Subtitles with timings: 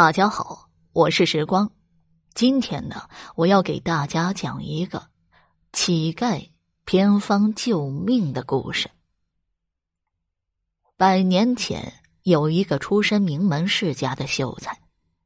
[0.00, 1.72] 大家好，我是时光。
[2.32, 5.08] 今天呢，我要给大家讲一个
[5.72, 6.50] 乞丐
[6.84, 8.88] 偏方救命的故事。
[10.96, 14.80] 百年前，有一个出身名门世家的秀才，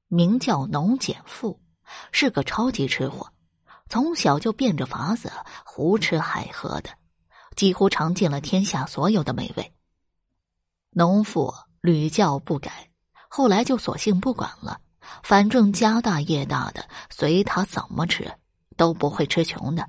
[0.08, 1.61] 名叫农简富，
[2.11, 3.30] 是个超级吃货，
[3.91, 5.30] 从小就变着法子
[5.66, 6.89] 胡吃海喝的，
[7.57, 9.75] 几乎尝尽了天下所有的美味。
[10.93, 11.52] 农妇
[11.82, 12.91] 屡教不改。
[13.34, 14.78] 后来就索性不管了，
[15.22, 18.30] 反正家大业大的，随他怎么吃
[18.77, 19.88] 都不会吃穷的。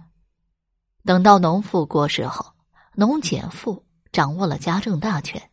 [1.03, 2.53] 等到农妇过世后，
[2.95, 5.51] 农减富掌握了家政大权，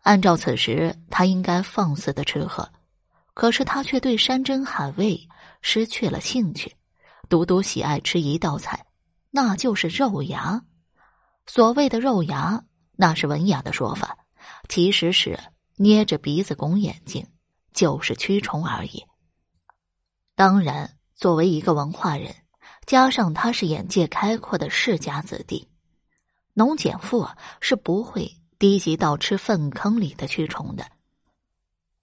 [0.00, 2.66] 按照此时他应该放肆的吃喝，
[3.34, 5.28] 可是他却对山珍海味
[5.60, 6.74] 失去了兴趣，
[7.28, 8.86] 独独喜爱吃一道菜，
[9.30, 10.62] 那就是肉芽。
[11.46, 12.64] 所谓的肉芽，
[12.96, 14.16] 那是文雅的说法，
[14.70, 15.38] 其实是。
[15.76, 17.26] 捏着鼻子拱眼睛，
[17.72, 19.04] 就是蛆虫而已。
[20.34, 22.34] 当然，作为一个文化人，
[22.86, 25.68] 加上他是眼界开阔的世家子弟，
[26.54, 27.28] 农简富
[27.60, 30.86] 是不会低级到吃粪坑里的蛆虫的。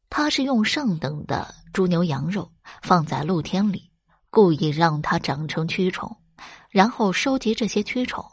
[0.10, 2.52] 他是用上等的猪牛羊肉
[2.84, 3.90] 放在露天里，
[4.30, 6.16] 故意让它长成蛆虫，
[6.70, 8.24] 然后收集这些蛆虫，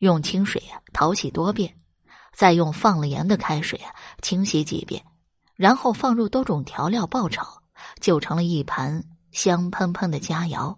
[0.00, 1.79] 用清水啊淘洗多遍。
[2.32, 3.80] 再用放了盐的开水
[4.22, 5.04] 清洗几遍，
[5.56, 7.62] 然后放入多种调料爆炒，
[8.00, 10.76] 就成了一盘香喷喷的佳肴。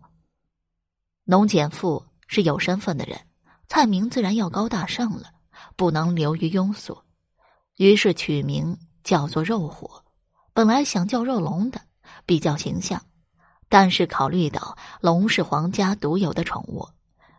[1.24, 3.20] 农简富是有身份的人，
[3.68, 5.30] 菜名自然要高大上了，
[5.76, 6.98] 不能流于庸俗，
[7.76, 10.02] 于是取名叫做肉火。
[10.52, 11.80] 本来想叫肉龙的，
[12.26, 13.00] 比较形象，
[13.68, 16.86] 但是考虑到龙是皇家独有的宠物，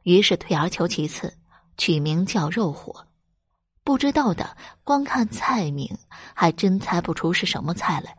[0.04, 1.38] 于是退而求其次，
[1.78, 3.06] 取名叫肉火。
[3.84, 5.98] 不知道的，光看菜名
[6.34, 8.18] 还真猜不出是什么菜来。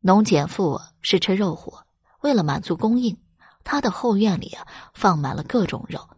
[0.00, 1.76] 农简富是吃肉虎，
[2.20, 3.18] 为了满足供应，
[3.64, 6.08] 他的后院里啊放满了各种肉，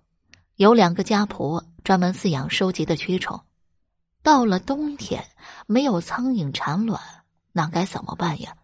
[0.57, 3.41] 有两个家仆专门饲养收集的蛆虫。
[4.23, 5.25] 到了冬天，
[5.67, 7.01] 没有苍蝇产卵，
[7.53, 8.55] 那该怎么办呀？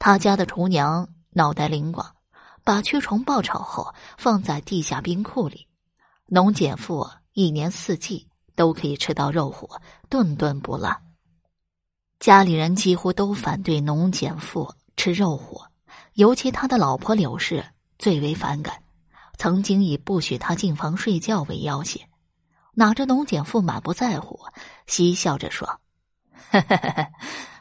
[0.00, 2.16] 他家的厨娘脑袋灵光，
[2.64, 5.68] 把蛆虫爆炒后放在地下冰库里，
[6.26, 8.27] 农简富一年四季。
[8.58, 10.94] 都可以吃到肉火，顿顿不落。
[12.18, 15.64] 家里人几乎都反对农简富吃肉火，
[16.14, 17.64] 尤其他的老婆柳氏
[18.00, 18.82] 最为反感，
[19.36, 22.00] 曾经以不许他进房睡觉为要挟。
[22.74, 24.40] 哪知农简富满不在乎，
[24.88, 25.80] 嬉笑着说：“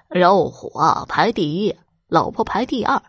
[0.09, 1.78] 肉火排第一，
[2.08, 3.00] 老婆排第二。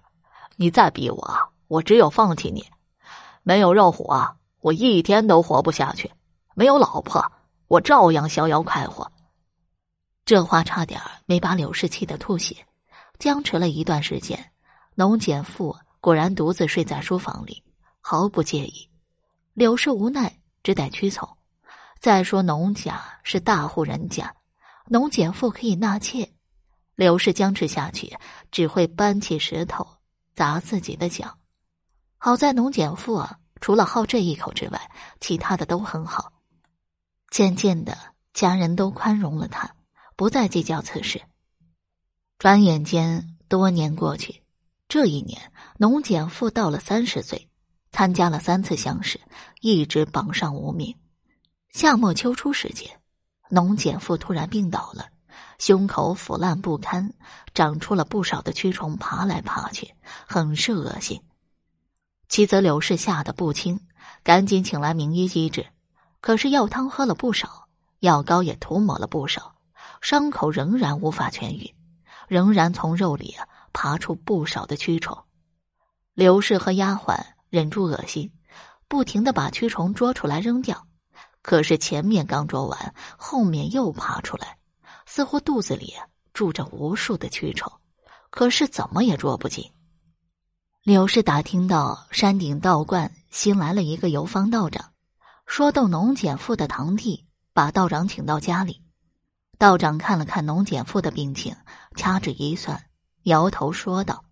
[0.56, 1.38] 你再逼我，
[1.68, 2.66] 我只有放弃你。
[3.42, 6.12] 没有肉虎啊，我一天都活不下去。
[6.54, 7.24] 没有老婆。”
[7.68, 9.10] 我照样逍遥快活。
[10.24, 12.56] 这话差点没把柳氏气得吐血。
[13.18, 14.52] 僵持了一段时间，
[14.94, 17.64] 农简富果然独自睡在书房里，
[18.00, 18.88] 毫不介意。
[19.54, 21.28] 柳氏无奈，只得屈从。
[22.00, 24.32] 再说农家是大户人家，
[24.86, 26.32] 农简富可以纳妾。
[26.94, 28.16] 柳氏僵持下去，
[28.52, 29.86] 只会搬起石头
[30.36, 31.36] 砸自己的脚。
[32.18, 36.32] 好在农简富啊，除了好这一口之外，其他的都很好。
[37.30, 37.96] 渐渐的，
[38.32, 39.74] 家人都宽容了他，
[40.16, 41.22] 不再计较此事。
[42.38, 44.42] 转眼间，多年过去，
[44.88, 47.48] 这一年，农简富到了三十岁，
[47.92, 49.20] 参加了三次乡试，
[49.60, 50.96] 一直榜上无名。
[51.70, 52.98] 夏末秋初时节，
[53.50, 55.08] 农简富突然病倒了，
[55.58, 57.12] 胸口腐烂不堪，
[57.52, 59.94] 长出了不少的蛆虫，爬来爬去，
[60.26, 61.20] 很是恶心。
[62.28, 63.80] 妻子柳氏吓得不轻，
[64.22, 65.66] 赶紧请来名医医治。
[66.20, 67.68] 可是药汤喝了不少，
[68.00, 69.54] 药膏也涂抹了不少，
[70.00, 71.74] 伤口仍然无法痊愈，
[72.26, 73.36] 仍然从肉里
[73.72, 75.16] 爬出不少的蛆虫。
[76.14, 77.18] 刘氏和丫鬟
[77.48, 78.32] 忍住恶心，
[78.88, 80.86] 不停的把蛆虫捉出来扔掉。
[81.40, 84.58] 可是前面刚捉完，后面又爬出来，
[85.06, 85.94] 似乎肚子里
[86.34, 87.72] 住着无数的蛆虫，
[88.30, 89.70] 可是怎么也捉不进。
[90.82, 94.92] 刘氏打听到山顶道观新来了一个游方道长。
[95.48, 97.24] 说逗农检富的堂弟
[97.54, 98.82] 把道长请到家里，
[99.56, 101.56] 道长看了看农检富的病情，
[101.96, 102.84] 掐指一算，
[103.22, 104.26] 摇头说道：“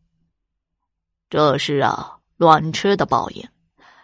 [1.31, 3.49] 这是啊，乱吃的报应。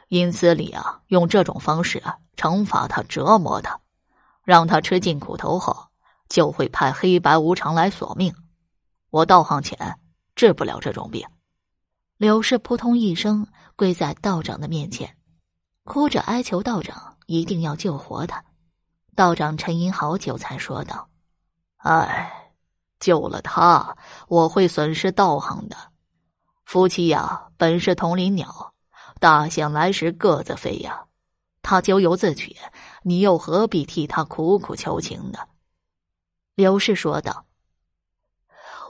[0.08, 3.78] 阴司里啊，用这种方式啊惩罚他，折磨他，
[4.42, 5.88] 让他吃尽苦头后，
[6.30, 8.34] 就会派黑白无常来索命。
[9.10, 9.98] 我道行浅，
[10.34, 11.28] 治不了这种病。”
[12.16, 15.14] 柳氏扑通一声跪在道长的面前。
[15.84, 18.44] 哭着哀求道长一定要救活他，
[19.14, 21.08] 道长沉吟好久才说道
[21.79, 22.55] ：“哎，
[23.00, 23.96] 救了他，
[24.29, 25.76] 我会损失道行的。
[26.64, 28.73] 夫妻呀，本是同林鸟，
[29.19, 31.05] 大象来时各自飞呀。
[31.62, 32.56] 他咎由自取，
[33.02, 35.38] 你又何必替他苦苦求情呢？”
[36.55, 37.46] 刘氏说道：“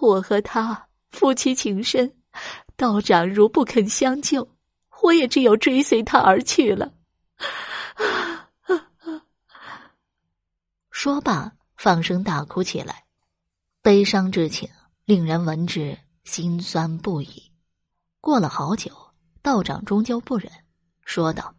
[0.01, 2.17] 我和他夫妻情深，
[2.77, 4.49] 道长如不肯相救，
[5.03, 6.93] 我也只有追随他而去了。”
[10.91, 13.05] 说罢，放声大哭起来，
[13.83, 14.69] 悲伤之情
[15.05, 17.51] 令人闻之心酸不已。
[18.21, 18.93] 过了好久，
[19.43, 20.49] 道长终究不忍，
[21.05, 21.53] 说道：“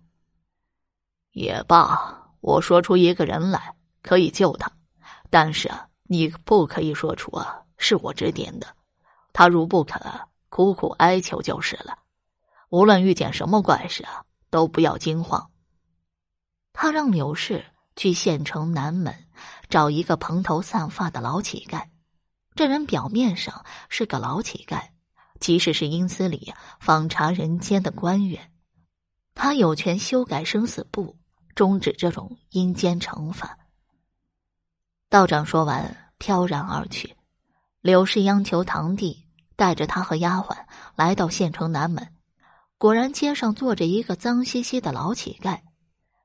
[1.33, 4.71] 也罢，我说出一个人来，可以救他，
[5.29, 5.69] 但是
[6.03, 8.67] 你不可以说出啊，是我指点的。
[9.33, 10.01] 他如不肯，
[10.47, 11.97] 苦苦哀求就是了。
[12.73, 15.51] 无论遇见什么怪事啊，都不要惊慌。”
[16.73, 17.63] 他让柳氏
[17.95, 19.13] 去县城南门
[19.69, 21.83] 找一个蓬头散发的老乞丐。
[22.55, 24.89] 这人表面上是个老乞丐。
[25.39, 28.49] 其实是阴司里访查人间的官员，
[29.35, 31.17] 他有权修改生死簿，
[31.53, 33.57] 终止这种阴间惩罚。
[35.09, 37.17] 道长说完，飘然而去。
[37.81, 39.27] 柳氏央求堂弟
[39.57, 40.55] 带着他和丫鬟
[40.95, 42.12] 来到县城南门，
[42.83, 45.57] 果然街上坐着一个脏兮兮的老乞丐。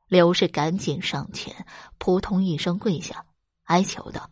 [0.09, 1.65] 柳氏赶紧上前，
[1.99, 3.25] 扑通一声跪下，
[3.67, 4.29] 哀求道。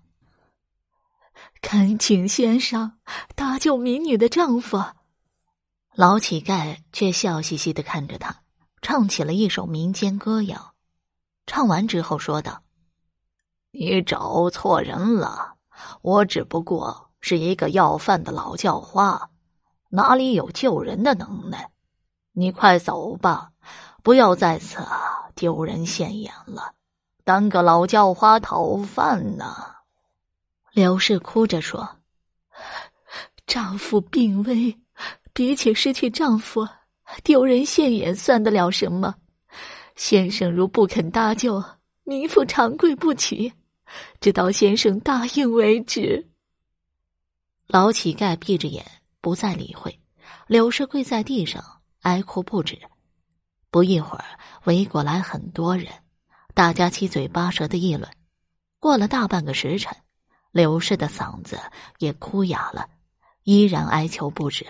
[1.62, 2.98] 恳请先生
[3.36, 4.82] 搭救民女的丈夫。
[5.94, 8.42] 老乞丐却笑嘻嘻的看着他，
[8.82, 10.74] 唱起了一首民间歌谣。
[11.46, 12.60] 唱完之后说道
[13.70, 15.54] ：“你找错人了，
[16.02, 19.30] 我只不过是一个要饭的老叫花，
[19.90, 21.70] 哪里有救人的能耐？
[22.38, 23.50] 你快走吧，
[24.02, 24.76] 不要在此
[25.34, 26.74] 丢人现眼了，
[27.24, 29.56] 当个老叫花讨饭呢。”
[30.74, 31.88] 刘氏哭着说
[33.48, 34.78] ：“丈夫病危，
[35.32, 36.68] 比起失去丈夫，
[37.24, 39.14] 丢人现眼算得了什么？
[39.94, 41.64] 先生如不肯搭救，
[42.04, 43.50] 民妇长跪不起，
[44.20, 46.28] 直到先生答应为止。”
[47.66, 48.84] 老乞丐闭着眼，
[49.22, 49.98] 不再理会。
[50.46, 51.75] 柳氏跪在地上
[52.06, 52.80] 哀哭不止。
[53.72, 54.24] 不一会儿，
[54.62, 55.92] 围过来很多人，
[56.54, 58.08] 大家七嘴八舌的议论。
[58.78, 59.96] 过了大半个时辰。
[60.52, 61.60] 刘氏的嗓子
[61.98, 62.88] 也哭哑了，
[63.42, 64.66] 依然哀求不止。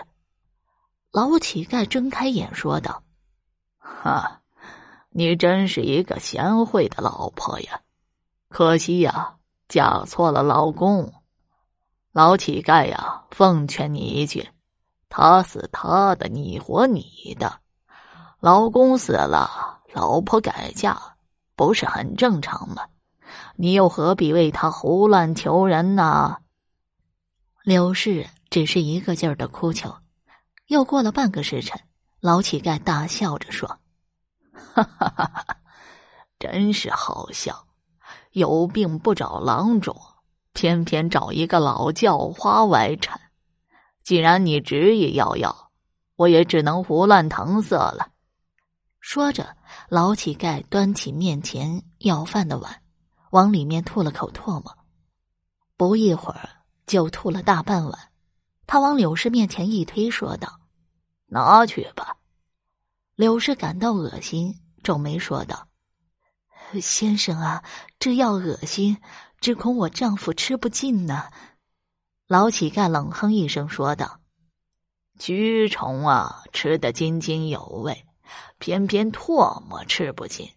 [1.13, 3.05] 老乞丐睁开眼说道
[3.79, 4.41] ：“哈，
[5.11, 7.83] 你真是一个贤惠的老婆呀！
[8.49, 9.37] 可惜呀，
[9.69, 11.13] 嫁错了老公。
[12.11, 14.49] 老乞丐呀，奉劝你一句：
[15.09, 17.61] 他死他的，你活你的。
[18.41, 20.97] 老公死了，老婆改嫁，
[21.55, 22.87] 不是很正常吗？”
[23.57, 26.37] 你又何必为他胡乱求人呢？
[27.65, 29.93] 柳氏只是一个劲儿的哭求。
[30.69, 31.81] 又过了半个时辰，
[32.21, 33.69] 老乞丐大笑着说
[34.75, 35.57] ：“哈哈哈哈
[36.39, 37.67] 真是好笑！
[38.33, 39.97] 有病不找郎中，
[40.53, 43.19] 偏偏找一个老叫花外缠。
[44.07, 45.73] 既然你执意要要，
[46.15, 48.13] 我也只能胡乱搪塞了。”
[49.03, 49.57] 说着，
[49.89, 52.83] 老乞丐端起面前要饭的碗。
[53.31, 54.79] 往里面吐了口唾沫，
[55.77, 56.49] 不一会儿
[56.87, 58.13] 就吐了大半碗。
[58.65, 60.61] 他往柳氏面前一推，说道
[61.27, 62.17] ：“拿去吧。”
[63.17, 65.67] 柳氏感到恶心，皱眉说道
[66.81, 67.65] ：“先生啊，
[67.99, 68.99] 这药恶心，
[69.41, 71.25] 只恐我丈夫吃不进呢。”
[72.29, 74.21] 老乞丐冷哼一声，说道
[75.17, 78.05] ：“蛆虫啊，吃得津津有味，
[78.59, 80.51] 偏偏唾沫吃不进。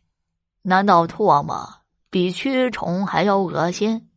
[0.63, 1.75] 难道唾沫？”
[2.11, 4.09] 比蛆虫还要恶心。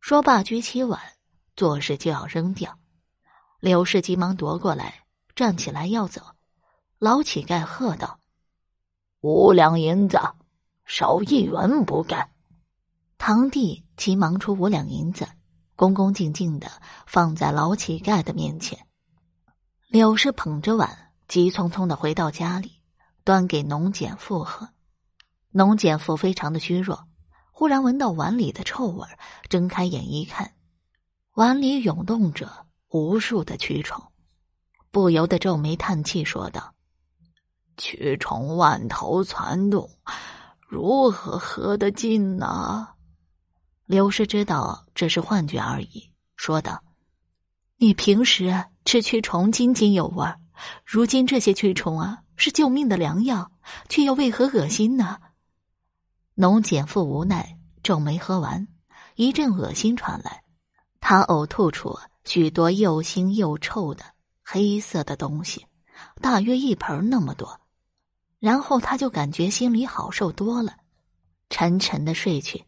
[0.00, 1.00] 说罢，举起碗，
[1.54, 2.76] 做事就要扔掉。
[3.60, 5.04] 柳氏急忙夺过来，
[5.36, 6.20] 站起来要走。
[6.98, 8.18] 老乞丐喝道
[9.22, 10.18] ：“五两银子，
[10.84, 12.28] 少一文不干！”
[13.18, 15.28] 堂弟急忙出五两银子，
[15.76, 16.68] 恭恭敬敬的
[17.06, 18.86] 放在老乞丐的面前。
[19.88, 22.80] 柳氏捧着碗，急匆匆的回到家里，
[23.22, 24.70] 端给农简父喝。
[25.50, 27.06] 农简父非常的虚弱，
[27.52, 29.06] 忽然闻到碗里的臭味，
[29.50, 30.54] 睁开眼一看，
[31.34, 34.02] 碗里涌动着无数的蛆虫，
[34.90, 36.74] 不由得皱眉叹气，说道
[37.76, 39.90] ：“蛆虫万头攒动，
[40.66, 42.88] 如何喝得尽呢？”
[43.86, 46.82] 刘氏知道这是幻觉而已，说道
[47.78, 50.26] ：“你平时吃蛆虫津津有味，
[50.84, 53.52] 如今这些蛆虫啊是救命的良药，
[53.88, 55.18] 却又为何恶心呢？”
[56.34, 58.66] 农简父无奈，皱眉喝完，
[59.14, 60.42] 一阵恶心传来，
[61.00, 64.04] 他呕吐出许多又腥又臭的
[64.42, 65.64] 黑色的东西，
[66.20, 67.60] 大约一盆那么多。
[68.40, 70.76] 然后他就感觉心里好受多了，
[71.50, 72.65] 沉沉的睡去。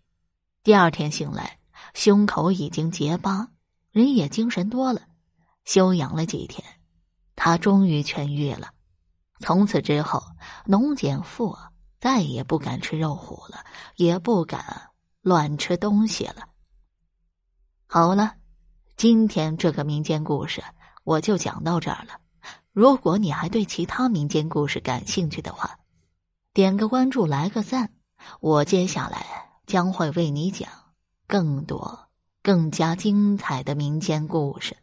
[0.69, 1.59] 第二天醒来，
[1.95, 3.49] 胸口已经结疤，
[3.91, 5.01] 人也精神多了。
[5.65, 6.63] 休养了几天，
[7.35, 8.69] 他终于痊愈了。
[9.41, 10.23] 从此之后，
[10.67, 11.57] 农减妇
[11.99, 13.65] 再也不敢吃肉虎了，
[13.97, 14.91] 也不敢
[15.23, 16.51] 乱吃东西了。
[17.87, 18.35] 好了，
[18.95, 20.63] 今天这个民间故事
[21.03, 22.21] 我就讲到这儿了。
[22.75, 25.79] 如果你还对其他民间故事感兴趣的话，
[26.53, 27.95] 点个关注，来个赞，
[28.41, 30.71] 我接下来将会为你讲
[31.27, 32.09] 更多、
[32.43, 34.79] 更加精彩的民间故事。